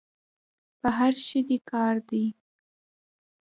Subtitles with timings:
[0.81, 2.25] په هر شي دي کار دی.